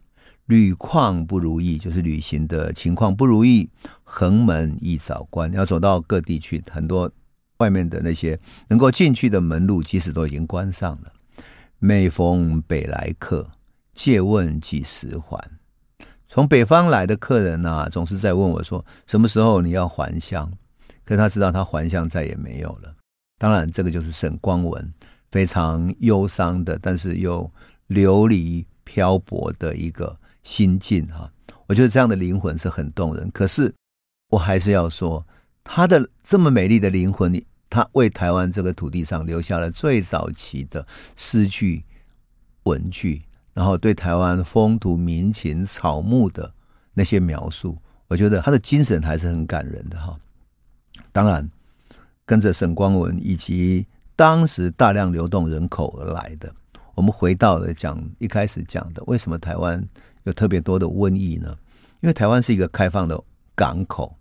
[0.45, 3.69] 旅况不如意，就是旅行的情况不如意。
[4.15, 7.11] 横门一早关，要走到各地去，很多
[7.57, 11.11] 外面的那些能够进去的门路，其实都已经关上了。
[11.79, 13.49] 每逢北来客，
[13.95, 15.43] 借问几时还？
[16.29, 20.51] 从北方来的客人啊，总是在问我说，什么时候你要还乡？
[21.03, 22.95] 可他知道他还乡再也没有了。
[23.39, 24.93] 当然，这个就是沈光文。
[25.31, 27.51] 非常忧伤的，但是又
[27.87, 31.27] 流离漂泊的一个心境哈，
[31.65, 33.27] 我觉得这样的灵魂是很动人。
[33.31, 33.73] 可是
[34.33, 35.23] 我还是要说，
[35.63, 41.83] 他的这么美丽的灵魂，他为台湾这个土地上留下了最早期的诗句、
[42.63, 43.21] 文句，
[43.53, 46.51] 然后对台湾风土民情、草木的
[46.93, 50.17] 那些描述，我觉得他的精神还是很感人的哈。
[51.11, 51.47] 当然，
[52.25, 53.85] 跟着沈光文以及。
[54.15, 56.53] 当时大量流动人口而来的，
[56.93, 59.83] 我们回到了讲一开始讲的，为什么台湾
[60.21, 61.57] 有特别多的瘟疫呢？
[62.01, 63.19] 因为台湾是一个开放的
[63.55, 64.15] 港口，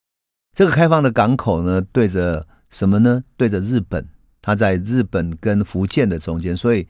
[0.55, 3.23] 这个开放的港口呢，对着什么呢？
[3.37, 4.07] 对着日本，
[4.41, 6.87] 它在日本跟福建的中间，所以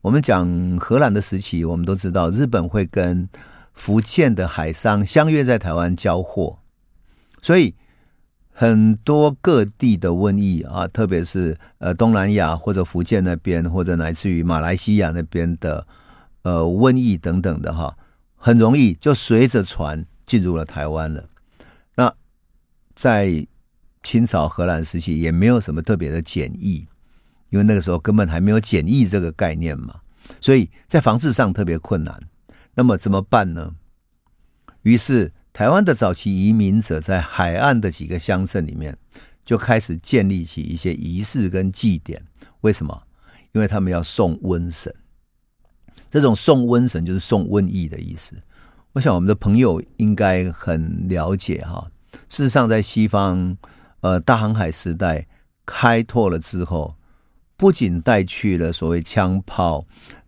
[0.00, 3.28] 我们讲荷兰的时期，我们都知道日本会跟
[3.72, 6.58] 福建的海商相约在台湾交货，
[7.42, 7.74] 所以。
[8.56, 15.84] 很多各地的瘟疫啊，特别是呃东南亚或者福建那边，或者来自于马来西亚那边的
[16.42, 17.96] 呃瘟疫等等的哈，
[18.36, 21.24] 很容易就随着船进入了台湾了。
[22.94, 23.46] 在
[24.02, 26.86] 清朝荷兰时期也没有什么特别的检疫，
[27.50, 30.00] 因为那个时候根本还没有检疫这个概念嘛，
[30.40, 32.20] 所以在防治上特别困难。
[32.74, 33.74] 那么怎么办呢？
[34.82, 35.32] 于是。
[35.54, 38.98] 台湾的早期移民者在海岸的几个乡镇里面，
[39.44, 42.20] 就开始建立起一些仪式跟祭典。
[42.62, 43.00] 为什么？
[43.52, 44.92] 因为他们要送瘟神。
[46.10, 48.34] 这种送瘟神就是送瘟疫的意思。
[48.94, 51.88] 我想我们的朋友应该很了解哈。
[52.28, 53.56] 事实上，在西方，
[54.00, 55.26] 呃，大航海时代
[55.66, 56.94] 开拓了之后，
[57.56, 59.84] 不仅带去了所谓枪炮，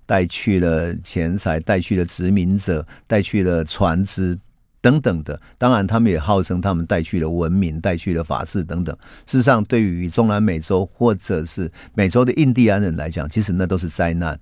[0.06, 4.38] 带去了钱财，带去了殖民者，带去了船只。
[4.82, 8.96] 等等的，当然他们也号称他们带去了文明，带去了法治等等。
[9.26, 14.38] 事实上，对于中南美洲或者是美洲的印第安人来讲，其实那都是灾难。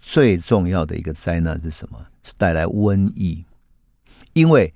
[0.00, 2.04] 最重要的一个灾难是什么？
[2.24, 3.44] 是带来瘟疫。
[4.32, 4.74] 因为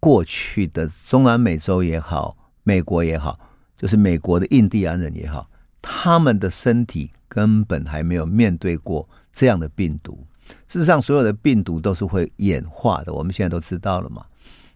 [0.00, 3.38] 过去的中南美洲也好，美国也好，
[3.76, 5.48] 就是美国的印第安人也好，
[5.82, 10.24] 他们的身体根本还没有面对过这样的病毒。
[10.68, 14.24] 事实上，所有的病毒都是会演化的，我们现在都知道了嘛。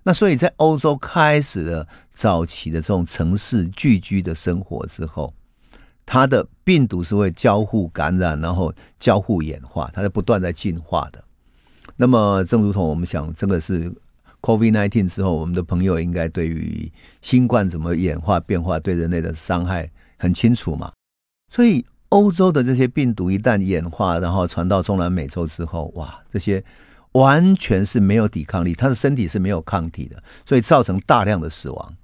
[0.03, 5.33] 那所以在欧洲开始了早期的这种城市聚居的生活之后，
[6.07, 11.23] 它的病毒是会交互感染，然后交互演化，它是不断在进化的。
[11.97, 13.93] 那么，正如同我们想，这个是
[14.41, 20.93] COVID-19 之后，我们的朋友应该对于新冠怎么演化变化对人类的伤害很清楚嘛。
[21.51, 21.85] 所以。
[22.11, 26.61] 欧洲的这些病毒一旦演化，然后传到中南美洲之后，哇，这些
[27.13, 31.95] 完全是没有抵抗力，他的身体是没有抗体的，所以造成大量的死亡。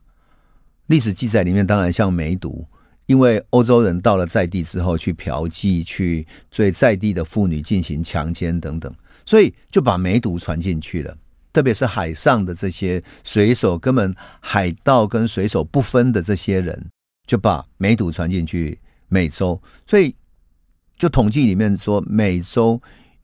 [0.86, 2.64] 历史记载里面，当然像梅毒，
[3.06, 8.94] 因为欧洲人到了在地之后去嫖妓，去对在地的妇女进行强奸等等，
[9.24, 11.18] 所以就把梅毒传进去了。
[11.56, 16.90] 特别是海上的这些水手，根本海盗跟水手不分的这些人，
[17.26, 18.78] 就把梅毒传进去。
[19.08, 20.14] 美洲，所以
[20.98, 22.78] 就统计里面说，美洲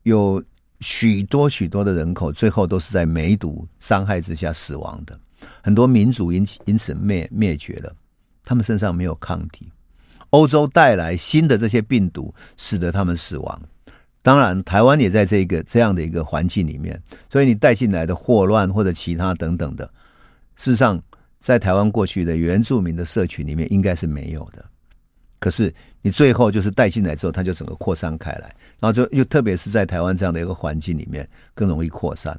[0.04, 0.42] 有
[0.80, 5.20] 许多许多的人口，最后都是在梅毒伤害之下死亡的。
[5.60, 7.94] 很多民族因因此灭灭绝了，
[8.44, 9.70] 他们身上没有抗体。
[10.30, 13.62] 欧洲带来新的这些病毒，使得他们死亡。
[14.22, 19.84] 当然，台湾也在这个这样的一个环境里面，所以你带进来的霍乱或者其他等等的，
[20.54, 21.02] 事实上，
[21.40, 24.64] 在台湾过去的原住民的社群里面，应该是没有的。
[25.40, 32.38] 可是你最后就是带进来之后，它就整个扩散开来，然后就又特别是在台湾这样的一个环境里面，更容易扩散。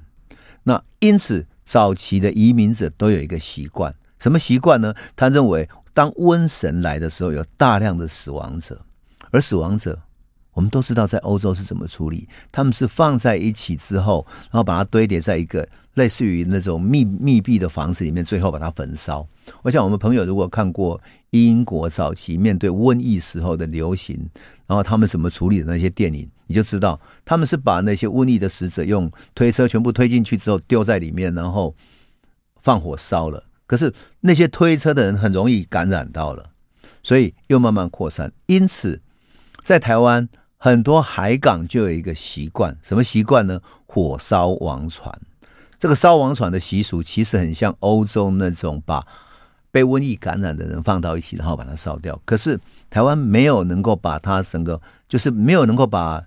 [0.64, 4.96] 那因此早期的移民者都有一个习惯，什么习惯呢？
[5.18, 8.80] 他认为当瘟神来的时候，有大量的死亡者，
[9.32, 10.00] 而死亡者。
[10.54, 12.28] 我们都知道，在欧洲是怎么处理？
[12.52, 19.28] 他们是放在一起之后，然后把它堆叠在一个类似于那种密密闭的房子里面，最后把它焚烧。
[19.64, 24.16] 我想，我们朋友如果看过英国早期面对瘟疫时候的流行，
[24.68, 31.76] 然后他们怎么处理的那些电影，你就知道，他们是把那些瘟疫的死者用推车全部推进去之后丢在里面，然后
[32.62, 33.44] 放火烧了。
[33.66, 36.52] 可是那些推车的人很容易感染到了，
[37.02, 38.32] 所以又慢慢扩散。
[38.46, 39.02] 因此，
[39.64, 40.30] 在台湾。
[40.64, 43.60] 很多海港就有一个习惯，什么习惯呢？
[43.86, 45.14] 火烧王船。
[45.78, 49.06] 这个烧王船的习俗其实很像欧洲那种把
[49.72, 52.18] 被瘟疫感染的人放到一起，然后把它烧掉。
[52.24, 52.58] 可是
[52.90, 56.24] 台湾没有能够把它整个，就是没有能够把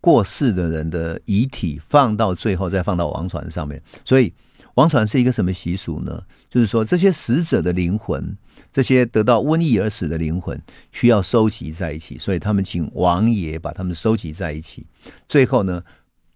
[0.00, 4.32] 过世的人的遗体放到最后再放到王船上面，所以。
[4.74, 6.22] 王船是一个什么习俗呢？
[6.48, 8.34] 就是说，这些死者的灵魂，
[8.72, 10.60] 这些得到瘟疫而死的灵魂，
[10.92, 14.86] 需要收集在一起，所以他们请王爷把他们收集在一起，
[15.28, 15.82] 最后呢，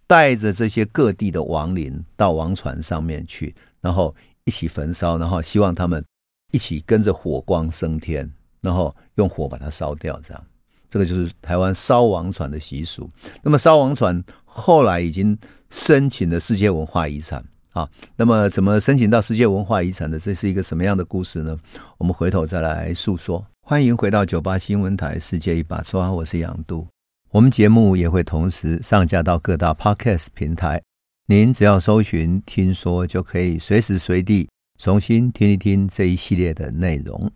[0.06, 6.04] 带着这些各地的亡灵到王船上面去，然后一起焚烧，然后希望他们
[6.52, 10.20] 一起跟着火光升天，然后用火把它烧掉。
[10.26, 10.44] 这样，
[10.90, 13.10] 这个就是台湾烧王船的习俗。
[13.42, 15.37] 那么烧王船后来已经
[15.70, 17.44] 申请了世界文化遗产。
[17.74, 20.16] 好，那么怎么申请到世界文化遗产的？
[20.16, 21.58] 这是一个什么样的故事呢？
[21.98, 23.44] 我们回头再来诉说。
[23.62, 26.87] 欢迎回到九八新闻台《世界一把抓》，我是杨度。
[27.32, 30.80] 我们节目也会同时上架到各大 Podcast 平台，
[31.26, 37.28] 您只要搜寻“听说”，就可以随时随地重新听一听这一系列的内容。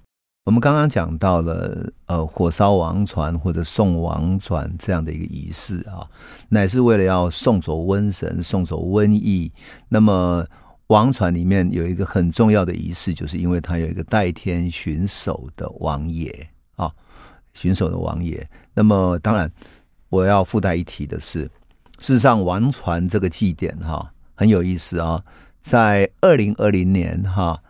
[0.48, 6.08] 我们刚刚讲到了，呃，火烧王船或者送王船这样的一个仪式啊，
[6.48, 9.52] 乃是为了要送走瘟神、送走瘟疫。
[9.90, 10.42] 那么，
[10.86, 16.90] 王船里面有一个很重要的仪式，就是因为它有一个代天巡守的王爷啊，
[17.52, 18.48] 巡守的王爷。
[18.72, 19.52] 那么，当然
[20.08, 21.40] 我要附带一提的是，
[21.98, 25.22] 事实上，王船这个祭典哈、很有意思啊，
[25.60, 27.62] 在二零二零年哈。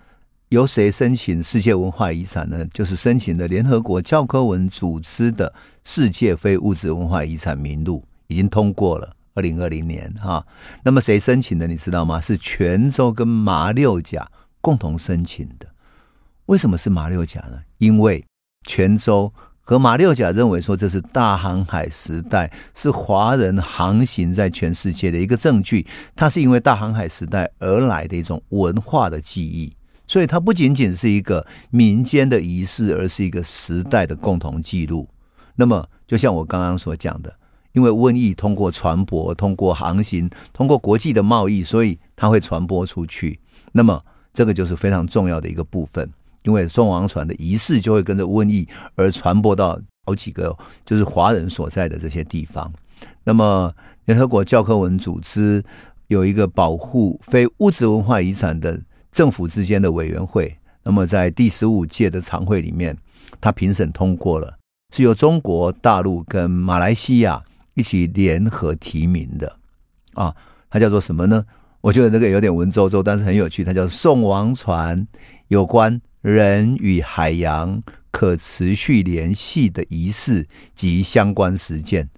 [0.51, 2.65] 由谁申请世界文化遗产呢？
[2.73, 5.53] 就是申请的联合国教科文组织的
[5.85, 9.15] 世界非物质文化遗产名录已经通过了。
[9.35, 10.45] 二零二零年哈，
[10.83, 11.67] 那么谁申请的？
[11.67, 12.19] 你知道吗？
[12.19, 14.27] 是泉州跟马六甲
[14.63, 15.67] 共同申请的。
[16.47, 17.61] 为什么是马六甲呢？
[17.77, 18.25] 因为
[18.67, 25.87] 泉州和马六甲认为说，这是大航海时代是华人航行在全世界的一个证据，
[26.17, 29.73] 它是因为大航海时代而来的一种文化的记忆。
[30.09, 35.07] 所以它不仅仅是一个民间的仪式，而是一个时代的共同记录。
[35.55, 37.33] 那么，就像我刚刚所讲的，
[37.73, 43.39] 因为瘟疫通过船舶、通过航行、通过国际的贸易，所以它会传播出去。
[43.73, 44.03] 那么，
[44.33, 46.09] 这个就是非常重要的一个部分，
[46.43, 50.57] 因为宋王船的仪式就会跟着瘟疫而传播到好几个
[50.87, 52.73] 就是华人所在的这些地方。
[53.25, 53.75] 那么，
[54.07, 55.63] 联合国教科文组织
[56.07, 58.81] 有一个保护非物质文化遗产的
[59.19, 60.57] 政府之间的委员会。
[60.85, 62.97] 那么，在第十五届的常会里面，
[63.41, 64.57] 他评审通过了，
[64.95, 67.43] 是由中国大陆跟马来西亚
[67.75, 69.57] 一起联合提名的
[70.15, 70.33] 啊。
[70.71, 71.45] 它叫做什么呢？
[71.81, 73.65] 我觉得那个有点文绉绉，但是很有趣。
[73.65, 75.05] 它叫“送王船
[75.49, 80.47] 有关人与海洋可持续联系的仪式
[80.77, 82.09] 及相关实践”。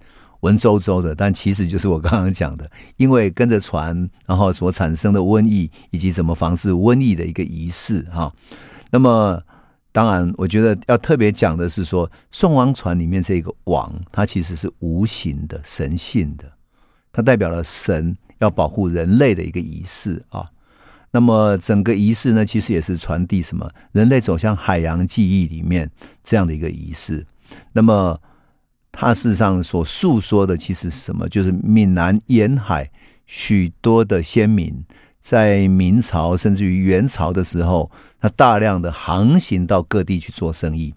[0.41, 8.31] 文绉绉的，但其实就是我刚刚讲的，因为跟着船，然后所产生的瘟疫，以及怎么防治瘟疫的一个仪式哈。
[8.91, 9.41] 那么，
[9.91, 16.45] 当然，我觉得要特别讲的是说，宋王船里面这个王，它其实是无形的、神性的，
[17.11, 20.49] 它代表了神要保护人类的一个仪式啊。
[21.11, 25.89] 那么，整个仪式呢，其实也是传递什么人类走向海洋记忆里面
[26.23, 27.25] 这样的一个仪式。
[27.73, 28.19] 那么。
[28.91, 31.27] 它事实上所诉说的其实是什么？
[31.29, 32.91] 就是闽南沿海
[33.25, 34.83] 许多的先民
[35.21, 37.89] 在明朝甚至于元朝的时候，
[38.19, 40.93] 他大量的航行到各地去做生意。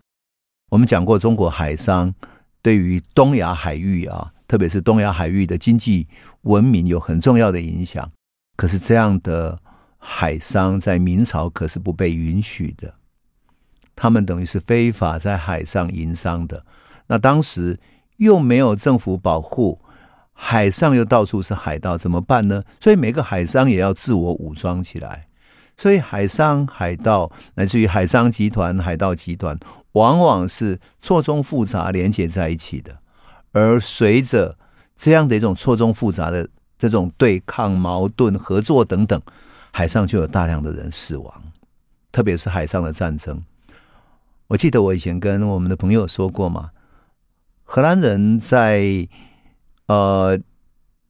[0.71, 2.13] 我们讲过，中国海商
[2.61, 6.09] 对于东亚海域啊，特别是东亚海域的经济
[6.43, 8.11] 文明有很重要的影响。
[8.57, 9.57] 可是这样的
[9.99, 12.93] 海商在明朝可是不被允许的，
[13.95, 16.65] 他们等于是非法在海上营商的。
[17.07, 17.79] 那当时
[18.17, 19.81] 又没有政府保护，
[20.33, 22.63] 海上又到处是海盗，怎么办呢？
[22.81, 25.27] 所以每个海商也要自我武装起来。
[25.77, 29.59] 所以海商、海盗，乃至于海商集团、海盗集团，
[29.93, 32.97] 往往是错综复杂连接在一起的。
[33.53, 34.57] 而随着
[34.97, 36.49] 这样的一种错综复杂的
[36.79, 39.21] 这种对抗、矛盾、合作等等，
[39.73, 41.43] 海上就有大量的人死亡，
[42.13, 43.43] 特别是海上的战争。
[44.47, 46.71] 我记得我以前跟我们的朋友说过嘛。
[47.65, 49.09] 荷兰人在
[49.87, 50.39] 呃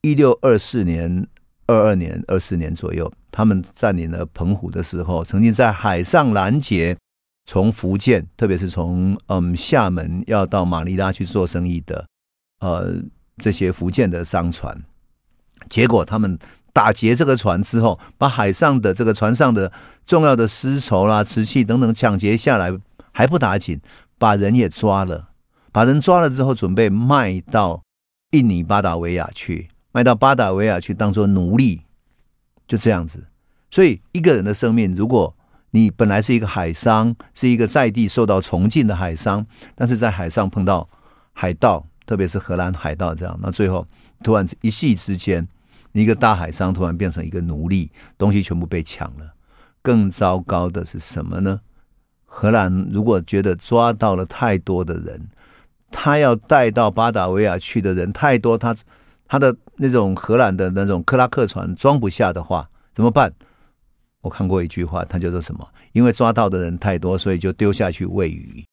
[0.01, 1.27] 一六二四年、
[1.67, 6.97] 二二年、二四年左右，他们占领了澎湖的时候，曾经在海上拦截
[7.45, 12.07] 从福建，特别是从嗯厦门要到马尼拉去做生意的
[12.61, 12.95] 呃
[13.39, 14.83] 这些福建的商船。
[15.69, 16.39] 结果他们
[16.73, 19.71] 打劫这个船之后，把海上的这个船上的
[20.07, 22.73] 重要的丝绸啦、瓷器等等抢劫下来，
[23.13, 23.81] 还不打紧，
[24.19, 25.29] 把人也抓了。
[25.75, 27.83] 把人抓了之后，准备卖到
[28.31, 31.81] 印尼巴达维亚去，卖到巴达维亚去当做奴隶，
[32.69, 33.27] 就这样子。
[33.73, 35.35] 所以一个人的生命，如果
[35.73, 39.45] 你本来是一个海商，是一个在地受到崇敬的海商，
[39.75, 40.89] 但是在海上碰到
[41.33, 43.85] 海盗，特别是荷兰海盗这样，那最后
[44.23, 45.45] 突然一夕之间，
[45.91, 49.35] 一个大海商突然变成一个奴隶，东西全部被抢了。
[49.83, 51.61] 更糟糕的是什么呢？
[52.27, 55.29] 荷兰如果觉得抓到了太多的人，
[55.97, 58.77] 他要带到巴达维亚去的人太多，他
[59.27, 63.33] 他的那种荷兰的那种克拉克船装不下的话，怎么办？
[64.21, 65.67] 我看过一句话，他叫做什么？
[65.93, 68.65] 因为抓到的人太多，所以就丢下去喂鱼。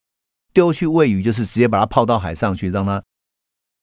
[0.51, 3.01] 丢去喂鱼就是直接把它抛到海上去，让它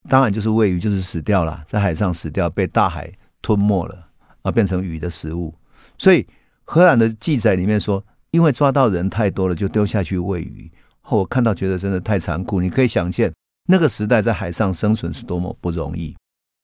[0.08, 3.10] 当然就是喂鱼，就是死掉了，在海上死掉，被大海
[3.40, 4.08] 吞没了，
[4.42, 5.54] 而变成鱼的食物。
[5.96, 6.26] 所以
[6.64, 10.70] 荷兰的记载里面说，因为抓到人太多了，就丢下去喂鱼。
[11.16, 13.32] 我看到觉得真的太残酷，你可以想见
[13.66, 16.14] 那个时代在海上生存是多么不容易。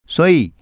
[0.09, 0.53] 所以，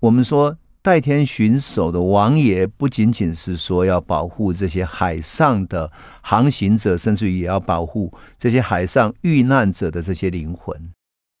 [0.00, 10.78] 我们说代天巡守的王爷不仅仅是说要保护这些海上的航行者，甚至于也要保护这些海上遇难者的这些灵魂，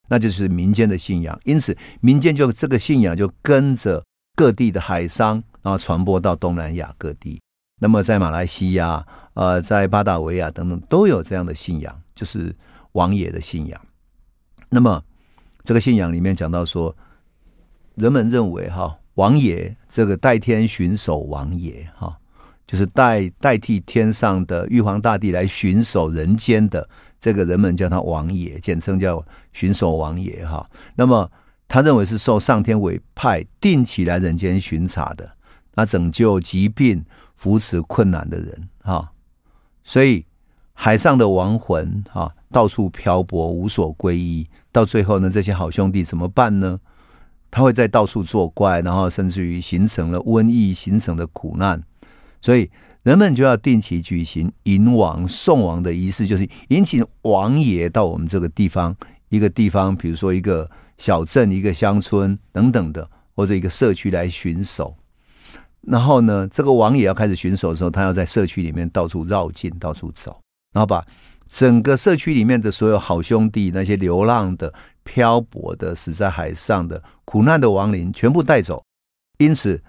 [0.08, 1.38] 那就是民间的信仰。
[1.44, 4.02] 因此，民间就这个信仰就跟着
[4.34, 7.38] 各地的海商，然后传播到东南亚各地。
[7.84, 9.06] 那么，在马来西亚。
[9.34, 12.54] 呃，在巴达维亚等等都有这样的信仰，就是
[12.92, 13.78] 王爷的信仰。
[14.70, 15.02] 那么，
[15.64, 16.96] 这个信仰里面讲到说，
[17.96, 22.16] 人们认为哈，王爷这个代天巡守王爷哈，
[22.64, 26.88] 就是代代替天上的玉皇大帝来巡守人间的
[27.20, 29.20] 这个人们叫他王爷，简称叫
[29.52, 30.64] 巡守王爷哈。
[30.94, 31.28] 那么，
[31.66, 35.28] 他认为是受上天委派定期来人间巡查的，
[35.74, 37.04] 那拯救疾病、
[37.44, 39.12] 扶持困难的人哈。
[39.82, 40.24] 所以，
[40.72, 44.48] 海上的亡魂啊，到处漂泊，无所归依。
[44.72, 46.80] 到最后呢，这些好兄弟怎么办呢？
[47.50, 51.82] 他会在到处作怪，然后甚至于形成了瘟疫，形成了苦难。
[52.40, 52.70] 所以，
[53.02, 58.96] 人们就要定期举行迎王送王的仪式，就是迎请王爷到我们这个地方，
[59.28, 64.96] 一个地方，比如说一个小镇、一个乡村等等的，或者一个社区来巡守。
[65.86, 70.40] 然后呢，这个王爷要开始巡守的时候，他要在社区里面到处绕境，到处走，
[70.72, 71.04] 然后把
[71.50, 74.72] 整个社区里面的所有好兄弟、那些流浪的、
[75.02, 78.82] 漂泊的、死在海上的、苦难的亡灵全部带走。
[79.38, 79.82] 因此。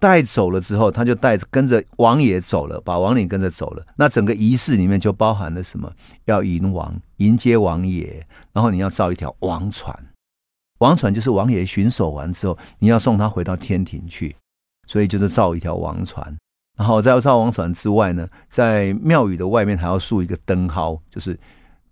[0.00, 3.82] 带走了之后，他就带着跟着王爷走了，把王灵跟着走了。
[3.96, 5.90] 那整个仪式里面就包含了什么？
[6.26, 9.96] 要迎王，迎接王爷，然后你要造一条王船。
[10.80, 14.36] 王船就是王爷巡守完之后，你要送他回到天庭去，
[14.86, 16.36] 所以就是造一条王船。
[16.76, 21.38] 然后在造王船之外呢，在庙宇的外面还要竖一个灯蒿，就是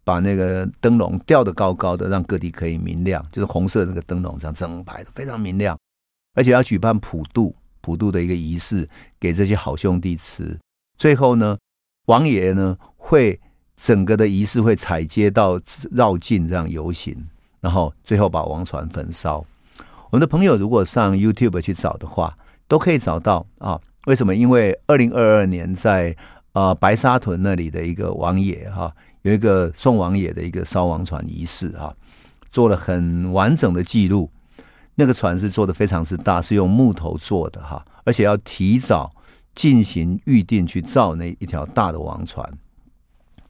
[0.04, 5.78] 把那个灯笼吊得高高的，让各地可以明亮，就是红色的那个灯笼这样整排的非常明亮，
[6.34, 7.54] 而且要举办普渡。
[7.84, 8.88] 普渡的一个仪式，
[9.18, 10.56] 给这些好兄弟吃。
[10.96, 11.58] 最后呢，
[12.06, 13.40] 王爷呢会
[13.76, 17.12] 整个的仪式会踩街到绕境这样游行，
[17.60, 19.44] 然后最后把王船焚烧。
[20.10, 22.32] 我们的朋友如果上 YouTube 去找的话，
[22.72, 23.78] 都可以找到啊。
[24.06, 24.34] 为什么？
[24.34, 26.16] 因为二零二二年在
[26.52, 31.94] 啊白沙屯那里的一个王爷哈、有一个宋王爷的一个烧王船仪式哈、
[32.50, 34.30] 做了很完整的记录。
[34.94, 39.12] 那个船是做的非常之大，是用木头做的哈，而且要提早
[39.54, 42.50] 进行预定去造那一条大的王船。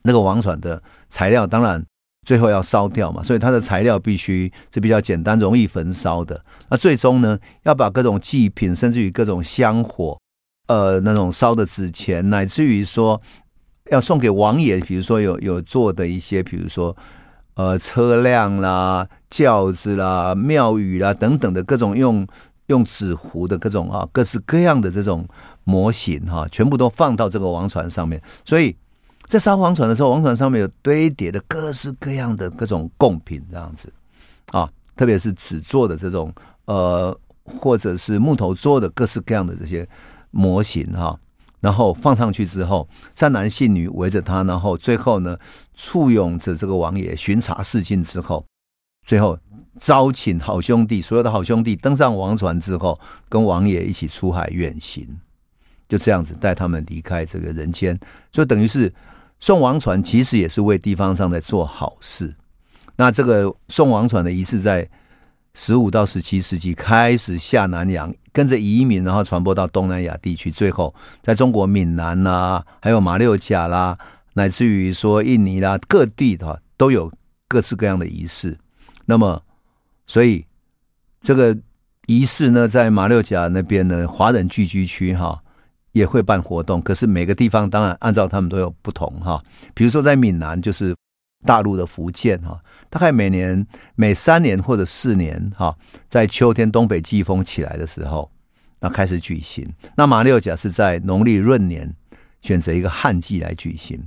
[0.01, 1.81] 那个王船的材料当然
[2.23, 6.43] 最后要烧掉嘛，所以它的材料必须是比较简单、容易焚烧的。
[6.69, 10.17] 那最终呢，要把各种祭品，甚至于各种香火，
[10.67, 13.21] 呃，那种烧的纸钱，乃至于说
[13.91, 16.95] 要送给王爷，比如说有有做的一些，比如说。
[17.55, 22.25] 呃，车辆啦、轿子啦、庙宇啦等等的各种用
[22.65, 25.23] 用纸糊的各种啊，各式各样的这种
[25.63, 28.19] 模型哈、全部都放到这个王船上面。
[28.43, 28.75] 所以
[29.33, 33.91] 在烧王船的时候，王船上面有堆叠的各式各样的各种贡品，这样子
[34.51, 36.31] 啊，特别是纸做的这种
[36.65, 39.89] 呃，或者是木头做的各式各样的这些
[40.29, 41.19] 模型哈。
[41.61, 45.35] 然后放上去之后，善男信女围着他，然后最后呢，
[45.73, 48.45] 簇拥着这个王爷巡查视境之后，
[49.03, 49.35] 最后
[49.79, 55.07] 招请好兄弟，所有的好兄弟登上王船之后，跟王爷一起出海远行，
[55.89, 57.99] 就这样子带他们离开这个人间，
[58.31, 58.93] 就等于是
[59.43, 62.33] 送王船，其实也是为地方上在做好事。
[62.95, 64.89] 那这个送王船的仪式在。
[65.55, 70.91] 十五到十七世纪开始下南洋，跟着移民，然后传播到东南亚地区，最后
[71.21, 73.95] 在中国闽南呐、啊，还有马六甲啦，
[74.33, 77.11] 乃至于说印尼啦，各地的都有
[77.47, 78.57] 各式各样的仪式。
[79.05, 79.43] 那么，
[80.07, 80.43] 所以
[81.21, 81.55] 这个
[82.07, 85.42] 仪式呢，在马六甲那边呢，华人聚居区哈
[85.93, 86.81] 也会办活动。
[86.81, 89.41] 可是每个地方当然按照他们都有不同哈，
[89.73, 90.93] 比如说在闽南就是。
[91.45, 92.57] 大陆的福建哈，
[92.89, 95.75] 大概每年每三年或者四年哈，
[96.09, 98.31] 在秋天东北季风起来的时候，
[98.79, 99.69] 那开始举行。
[99.97, 101.93] 那马六甲是在农历闰年
[102.41, 104.01] 选择一个旱季来举行。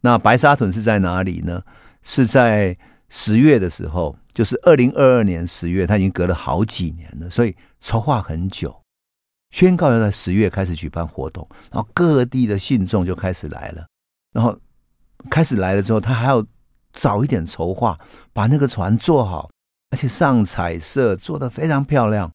[0.00, 1.62] 那白沙屯是在哪里呢？
[2.02, 2.74] 是在
[3.10, 8.74] 十月的时候，就是二零二二年十月，它已经隔了好几年了，所以筹划很久，
[9.50, 13.86] 宣告要在十月开始举办活动，然后各地的信众就开始来了，
[14.32, 14.56] 然后
[15.30, 16.44] 开始来了之后，他还要。
[16.90, 17.96] 早一点筹划，
[18.32, 19.48] 把那个船做好，
[19.90, 22.28] 而且上彩色，做得非常漂亮。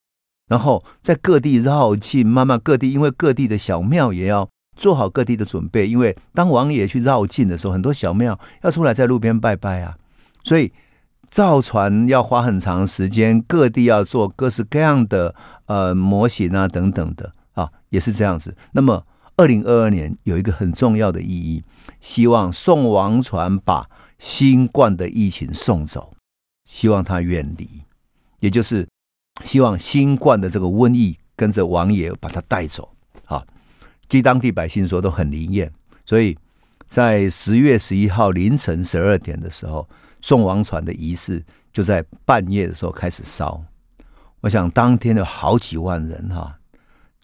[0.48, 4.48] 然后在各地绕境，慢慢各地，因为各地的小庙也要
[4.78, 5.88] 做好各地的准备。
[5.88, 9.98] 因为当王爷去绕境的时候，很多小庙要出来在路边拜拜啊，
[10.44, 10.72] 所以
[11.34, 15.34] 造船要花很长时间，各地要做各式各样的
[15.66, 18.56] 呃模型啊等等的啊，也是这样子。
[18.74, 19.04] 那么
[19.36, 21.64] 二零二二年有一个很重要的意义，
[22.00, 23.90] 希望送王船把。
[24.20, 26.14] 新冠的疫情送走，
[26.64, 27.68] 希望他远离，
[28.40, 28.88] 也就是
[29.44, 32.90] 希望新冠的这个瘟疫跟着王爷把他带走。
[33.26, 33.44] 啊，
[34.08, 35.70] 据当地百姓说都很灵验，
[36.06, 36.38] 所以
[36.88, 39.86] 在十月十一号凌晨十二点的时候，
[40.24, 43.64] 送王船的仪式就在半夜的时候开始烧。
[44.42, 46.58] 我想当天有好几万人哈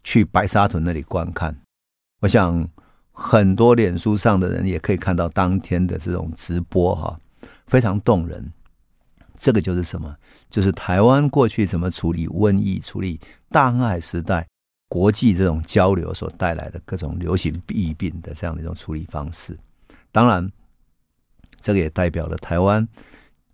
[0.04, 1.60] 去白沙屯那里观看。
[2.20, 2.70] 我想。
[3.22, 7.20] 很多脸书上的人也可以看到当天的这种直播哈，
[7.68, 8.50] 非常动人。
[9.38, 10.16] 这个就是什么？
[10.50, 13.20] 就是台湾过去怎么处理瘟疫、处理
[13.50, 14.48] 大航海时代
[14.88, 19.60] 国际这种交流所带来的各种流行疫病的这样的一种处理方式。
[20.14, 20.50] 当然，
[21.62, 22.88] 这个也代表了台湾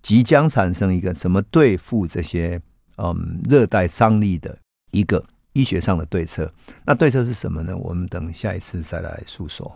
[0.02, 2.62] 即将产生一个怎么对付这些
[2.98, 4.58] 嗯热带张力的
[4.92, 6.54] 一个医学上的对策。
[6.86, 7.76] 那对策是什么呢？
[7.76, 9.76] 我们等下一次再来诉说。